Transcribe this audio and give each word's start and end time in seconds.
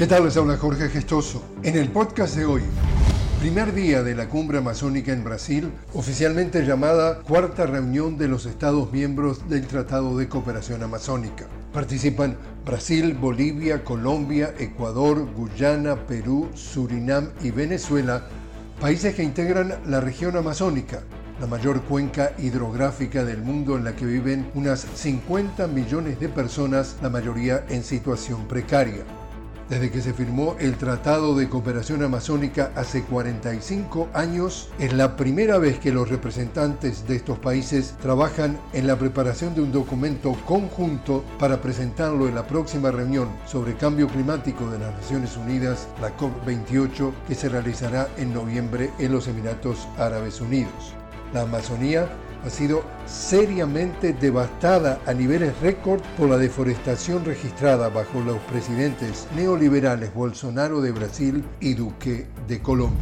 ¿Qué 0.00 0.06
tal? 0.06 0.24
Les 0.24 0.34
habla 0.38 0.56
Jorge 0.56 0.88
Gestoso. 0.88 1.44
En 1.62 1.76
el 1.76 1.90
podcast 1.90 2.34
de 2.34 2.46
hoy, 2.46 2.62
primer 3.38 3.74
día 3.74 4.02
de 4.02 4.14
la 4.14 4.30
cumbre 4.30 4.56
amazónica 4.56 5.12
en 5.12 5.22
Brasil, 5.22 5.70
oficialmente 5.92 6.64
llamada 6.64 7.20
Cuarta 7.20 7.66
Reunión 7.66 8.16
de 8.16 8.26
los 8.26 8.46
Estados 8.46 8.90
Miembros 8.92 9.46
del 9.50 9.66
Tratado 9.66 10.16
de 10.16 10.26
Cooperación 10.26 10.82
Amazónica. 10.82 11.48
Participan 11.74 12.38
Brasil, 12.64 13.12
Bolivia, 13.12 13.84
Colombia, 13.84 14.54
Ecuador, 14.58 15.30
Guyana, 15.34 15.96
Perú, 16.06 16.48
Surinam 16.54 17.28
y 17.42 17.50
Venezuela, 17.50 18.24
países 18.80 19.14
que 19.14 19.22
integran 19.22 19.82
la 19.86 20.00
región 20.00 20.34
amazónica, 20.34 21.02
la 21.42 21.46
mayor 21.46 21.82
cuenca 21.82 22.32
hidrográfica 22.38 23.22
del 23.22 23.42
mundo 23.42 23.76
en 23.76 23.84
la 23.84 23.94
que 23.94 24.06
viven 24.06 24.50
unas 24.54 24.80
50 24.94 25.66
millones 25.66 26.18
de 26.18 26.30
personas, 26.30 26.96
la 27.02 27.10
mayoría 27.10 27.66
en 27.68 27.84
situación 27.84 28.48
precaria. 28.48 29.04
Desde 29.70 29.92
que 29.92 30.00
se 30.00 30.12
firmó 30.12 30.56
el 30.58 30.76
Tratado 30.76 31.36
de 31.36 31.48
Cooperación 31.48 32.02
Amazónica 32.02 32.72
hace 32.74 33.04
45 33.04 34.08
años, 34.12 34.68
es 34.80 34.92
la 34.92 35.14
primera 35.16 35.58
vez 35.58 35.78
que 35.78 35.92
los 35.92 36.08
representantes 36.08 37.06
de 37.06 37.14
estos 37.14 37.38
países 37.38 37.94
trabajan 38.02 38.58
en 38.72 38.88
la 38.88 38.98
preparación 38.98 39.54
de 39.54 39.60
un 39.60 39.70
documento 39.70 40.32
conjunto 40.44 41.24
para 41.38 41.62
presentarlo 41.62 42.26
en 42.26 42.34
la 42.34 42.48
próxima 42.48 42.90
reunión 42.90 43.28
sobre 43.46 43.76
cambio 43.76 44.08
climático 44.08 44.68
de 44.68 44.80
las 44.80 44.92
Naciones 44.92 45.36
Unidas, 45.36 45.86
la 46.00 46.16
COP28, 46.16 47.12
que 47.28 47.36
se 47.36 47.48
realizará 47.48 48.08
en 48.16 48.34
noviembre 48.34 48.90
en 48.98 49.12
los 49.12 49.28
Emiratos 49.28 49.86
Árabes 49.96 50.40
Unidos. 50.40 50.96
La 51.32 51.42
Amazonía 51.42 52.08
ha 52.44 52.50
sido 52.50 52.82
seriamente 53.06 54.12
devastada 54.12 55.00
a 55.06 55.12
niveles 55.12 55.58
récord 55.60 56.00
por 56.16 56.28
la 56.28 56.36
deforestación 56.36 57.24
registrada 57.24 57.88
bajo 57.88 58.20
los 58.20 58.38
presidentes 58.50 59.26
neoliberales 59.36 60.14
Bolsonaro 60.14 60.80
de 60.80 60.92
Brasil 60.92 61.44
y 61.60 61.74
Duque 61.74 62.26
de 62.48 62.60
Colombia. 62.60 62.98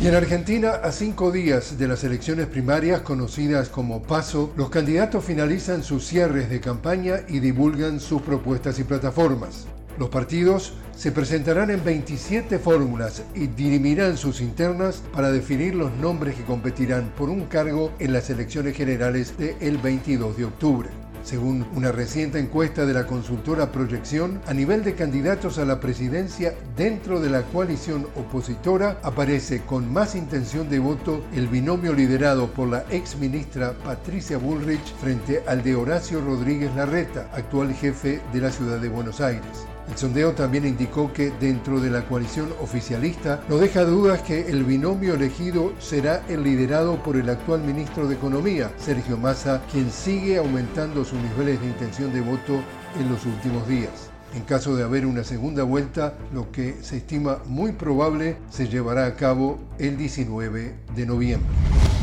Y 0.00 0.06
en 0.06 0.14
Argentina, 0.14 0.74
a 0.84 0.92
cinco 0.92 1.32
días 1.32 1.76
de 1.76 1.88
las 1.88 2.04
elecciones 2.04 2.46
primarias 2.46 3.00
conocidas 3.00 3.68
como 3.68 4.02
PASO, 4.02 4.52
los 4.56 4.70
candidatos 4.70 5.24
finalizan 5.24 5.82
sus 5.82 6.06
cierres 6.06 6.48
de 6.50 6.60
campaña 6.60 7.16
y 7.26 7.40
divulgan 7.40 7.98
sus 7.98 8.22
propuestas 8.22 8.78
y 8.78 8.84
plataformas. 8.84 9.66
Los 9.98 10.10
partidos 10.10 10.74
se 10.96 11.10
presentarán 11.10 11.70
en 11.70 11.82
27 11.82 12.60
fórmulas 12.60 13.24
y 13.34 13.48
dirimirán 13.48 14.16
sus 14.16 14.40
internas 14.40 15.02
para 15.12 15.32
definir 15.32 15.74
los 15.74 15.92
nombres 15.94 16.36
que 16.36 16.44
competirán 16.44 17.12
por 17.16 17.28
un 17.28 17.46
cargo 17.46 17.92
en 17.98 18.12
las 18.12 18.30
elecciones 18.30 18.76
generales 18.76 19.36
del 19.36 19.76
22 19.78 20.36
de 20.36 20.44
octubre. 20.44 20.88
Según 21.24 21.66
una 21.74 21.90
reciente 21.90 22.38
encuesta 22.38 22.86
de 22.86 22.94
la 22.94 23.06
consultora 23.06 23.72
Proyección, 23.72 24.40
a 24.46 24.54
nivel 24.54 24.84
de 24.84 24.94
candidatos 24.94 25.58
a 25.58 25.64
la 25.64 25.80
presidencia 25.80 26.54
dentro 26.76 27.20
de 27.20 27.30
la 27.30 27.42
coalición 27.42 28.06
opositora 28.14 29.00
aparece 29.02 29.62
con 29.62 29.92
más 29.92 30.14
intención 30.14 30.68
de 30.70 30.78
voto 30.78 31.24
el 31.34 31.48
binomio 31.48 31.92
liderado 31.92 32.52
por 32.52 32.68
la 32.68 32.84
ex 32.90 33.16
ministra 33.16 33.72
Patricia 33.84 34.38
Bullrich 34.38 34.94
frente 35.00 35.42
al 35.48 35.64
de 35.64 35.74
Horacio 35.74 36.20
Rodríguez 36.20 36.72
Larreta, 36.76 37.28
actual 37.34 37.74
jefe 37.74 38.20
de 38.32 38.40
la 38.40 38.52
ciudad 38.52 38.78
de 38.78 38.88
Buenos 38.88 39.20
Aires. 39.20 39.66
El 39.90 39.96
sondeo 39.96 40.32
también 40.32 40.66
indicó 40.66 41.12
que 41.12 41.32
dentro 41.40 41.80
de 41.80 41.90
la 41.90 42.04
coalición 42.04 42.50
oficialista 42.60 43.42
no 43.48 43.56
deja 43.56 43.84
dudas 43.84 44.20
que 44.22 44.48
el 44.48 44.64
binomio 44.64 45.14
elegido 45.14 45.72
será 45.78 46.24
el 46.28 46.42
liderado 46.42 47.02
por 47.02 47.16
el 47.16 47.28
actual 47.30 47.62
ministro 47.62 48.06
de 48.06 48.14
Economía, 48.14 48.70
Sergio 48.76 49.16
Massa, 49.16 49.62
quien 49.72 49.90
sigue 49.90 50.36
aumentando 50.36 51.04
sus 51.04 51.18
niveles 51.18 51.60
de 51.60 51.68
intención 51.68 52.12
de 52.12 52.20
voto 52.20 52.60
en 53.00 53.10
los 53.10 53.24
últimos 53.24 53.66
días. 53.66 54.10
En 54.34 54.42
caso 54.42 54.76
de 54.76 54.84
haber 54.84 55.06
una 55.06 55.24
segunda 55.24 55.62
vuelta, 55.62 56.18
lo 56.34 56.52
que 56.52 56.76
se 56.82 56.98
estima 56.98 57.38
muy 57.46 57.72
probable 57.72 58.36
se 58.50 58.68
llevará 58.68 59.06
a 59.06 59.14
cabo 59.16 59.58
el 59.78 59.96
19 59.96 60.74
de 60.94 61.06
noviembre. 61.06 61.48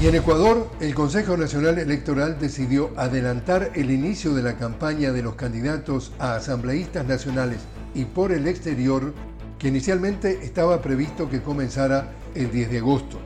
Y 0.01 0.07
en 0.07 0.15
Ecuador, 0.15 0.69
el 0.81 0.93
Consejo 0.93 1.37
Nacional 1.37 1.77
Electoral 1.77 2.37
decidió 2.39 2.91
adelantar 2.97 3.71
el 3.75 3.91
inicio 3.91 4.33
de 4.33 4.43
la 4.43 4.57
campaña 4.57 5.13
de 5.13 5.21
los 5.21 5.35
candidatos 5.35 6.11
a 6.19 6.35
asambleístas 6.35 7.05
nacionales 7.05 7.59
y 7.95 8.05
por 8.05 8.31
el 8.31 8.47
exterior, 8.47 9.13
que 9.57 9.69
inicialmente 9.69 10.43
estaba 10.43 10.81
previsto 10.81 11.29
que 11.29 11.41
comenzara 11.41 12.11
el 12.35 12.51
10 12.51 12.69
de 12.69 12.77
agosto. 12.77 13.17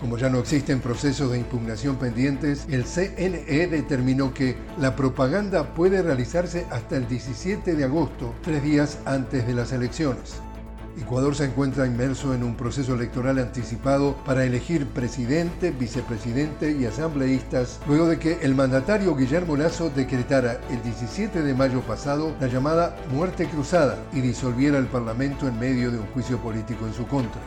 Como 0.00 0.18
ya 0.18 0.28
no 0.28 0.38
existen 0.38 0.80
procesos 0.80 1.30
de 1.30 1.38
impugnación 1.38 1.96
pendientes, 1.96 2.66
el 2.70 2.84
CNE 2.84 3.66
determinó 3.66 4.32
que 4.32 4.56
la 4.78 4.96
propaganda 4.96 5.74
puede 5.74 6.02
realizarse 6.02 6.66
hasta 6.70 6.96
el 6.96 7.06
17 7.06 7.74
de 7.74 7.84
agosto, 7.84 8.34
tres 8.42 8.62
días 8.62 8.98
antes 9.04 9.46
de 9.46 9.54
las 9.54 9.72
elecciones. 9.72 10.40
Ecuador 10.98 11.34
se 11.34 11.44
encuentra 11.44 11.86
inmerso 11.86 12.34
en 12.34 12.42
un 12.42 12.56
proceso 12.56 12.94
electoral 12.94 13.38
anticipado 13.38 14.16
para 14.24 14.44
elegir 14.44 14.86
presidente, 14.86 15.70
vicepresidente 15.70 16.72
y 16.72 16.84
asambleístas, 16.84 17.80
luego 17.86 18.08
de 18.08 18.18
que 18.18 18.38
el 18.42 18.54
mandatario 18.54 19.14
Guillermo 19.14 19.56
Lazo 19.56 19.90
decretara 19.90 20.60
el 20.70 20.82
17 20.82 21.42
de 21.42 21.54
mayo 21.54 21.80
pasado 21.82 22.34
la 22.40 22.48
llamada 22.48 22.96
muerte 23.12 23.46
cruzada 23.46 23.98
y 24.12 24.20
disolviera 24.20 24.78
el 24.78 24.86
Parlamento 24.86 25.46
en 25.46 25.58
medio 25.58 25.90
de 25.90 25.98
un 25.98 26.06
juicio 26.08 26.38
político 26.38 26.86
en 26.86 26.94
su 26.94 27.06
contra. 27.06 27.40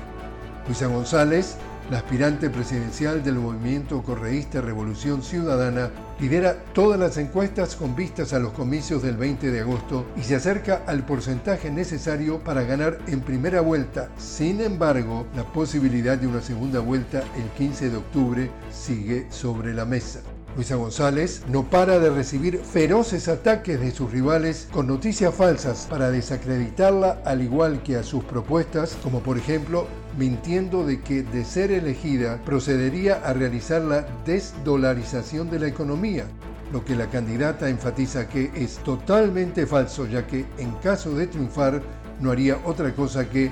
Luisa 0.65 0.87
González, 0.87 1.57
la 1.89 1.97
aspirante 1.97 2.49
presidencial 2.49 3.23
del 3.23 3.35
movimiento 3.35 4.01
correísta 4.03 4.61
Revolución 4.61 5.21
Ciudadana 5.21 5.91
lidera 6.19 6.55
todas 6.73 6.99
las 6.99 7.17
encuestas 7.17 7.75
con 7.75 7.95
vistas 7.95 8.33
a 8.33 8.39
los 8.39 8.53
comicios 8.53 9.03
del 9.03 9.17
20 9.17 9.51
de 9.51 9.59
agosto 9.61 10.05
y 10.16 10.23
se 10.23 10.35
acerca 10.35 10.83
al 10.88 11.05
porcentaje 11.05 11.69
necesario 11.69 12.39
para 12.39 12.63
ganar 12.63 12.99
en 13.07 13.21
primera 13.21 13.61
vuelta. 13.61 14.09
Sin 14.17 14.61
embargo, 14.61 15.27
la 15.35 15.44
posibilidad 15.44 16.17
de 16.17 16.27
una 16.27 16.41
segunda 16.41 16.79
vuelta 16.79 17.23
el 17.35 17.49
15 17.57 17.89
de 17.89 17.97
octubre 17.97 18.51
sigue 18.71 19.27
sobre 19.29 19.73
la 19.73 19.85
mesa. 19.85 20.21
Luisa 20.55 20.75
González 20.75 21.41
no 21.47 21.63
para 21.63 21.97
de 21.97 22.11
recibir 22.11 22.59
feroces 22.59 23.27
ataques 23.27 23.79
de 23.79 23.91
sus 23.91 24.11
rivales 24.11 24.67
con 24.71 24.85
noticias 24.85 25.33
falsas 25.33 25.87
para 25.89 26.11
desacreditarla 26.11 27.21
al 27.25 27.41
igual 27.41 27.81
que 27.81 27.95
a 27.95 28.03
sus 28.03 28.23
propuestas, 28.23 28.95
como 29.01 29.21
por 29.21 29.37
ejemplo 29.37 29.87
mintiendo 30.15 30.85
de 30.85 31.01
que 31.01 31.23
de 31.23 31.43
ser 31.43 31.71
elegida 31.71 32.39
procedería 32.45 33.15
a 33.25 33.33
realizar 33.33 33.81
la 33.81 34.05
desdolarización 34.25 35.49
de 35.49 35.59
la 35.59 35.67
economía, 35.67 36.25
lo 36.71 36.85
que 36.85 36.95
la 36.95 37.09
candidata 37.09 37.67
enfatiza 37.67 38.29
que 38.29 38.51
es 38.53 38.77
totalmente 38.77 39.65
falso 39.65 40.05
ya 40.05 40.27
que 40.27 40.45
en 40.59 40.71
caso 40.83 41.15
de 41.15 41.25
triunfar 41.25 41.81
no 42.19 42.29
haría 42.29 42.59
otra 42.63 42.93
cosa 42.93 43.27
que 43.27 43.51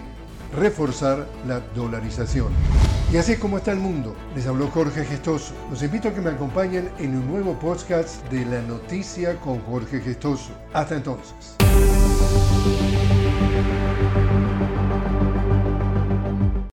reforzar 0.55 1.27
la 1.47 1.59
dolarización. 1.75 2.53
Y 3.11 3.17
así 3.17 3.33
es 3.33 3.39
como 3.39 3.57
está 3.57 3.71
el 3.71 3.79
mundo. 3.79 4.15
Les 4.35 4.47
habló 4.47 4.67
Jorge 4.67 5.03
Gestoso. 5.03 5.53
Los 5.69 5.83
invito 5.83 6.07
a 6.07 6.13
que 6.13 6.21
me 6.21 6.29
acompañen 6.29 6.89
en 6.97 7.15
un 7.15 7.27
nuevo 7.27 7.59
podcast 7.59 8.25
de 8.29 8.45
La 8.45 8.61
Noticia 8.61 9.37
con 9.39 9.59
Jorge 9.61 9.99
Gestoso. 9.99 10.51
Hasta 10.73 10.95
entonces. 10.95 11.57